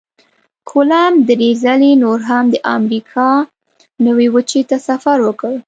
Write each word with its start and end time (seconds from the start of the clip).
کولمب 0.69 1.17
درې 1.29 1.49
ځلې 1.63 1.91
نور 2.03 2.19
هم 2.29 2.43
د 2.53 2.55
امریکا 2.77 3.29
نوي 4.05 4.27
وچې 4.35 4.61
ته 4.69 4.77
سفر 4.87 5.17
وکړ. 5.27 5.53